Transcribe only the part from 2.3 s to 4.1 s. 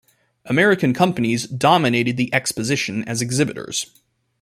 exposition as exhibitors.